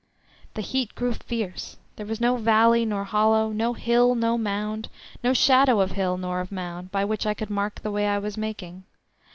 [0.55, 4.89] The heat grew fierce; there was no valley nor hollow, no hill, no mound,
[5.23, 8.17] no shadow of hill nor of mound, by which I could mark the way I
[8.17, 8.85] was making.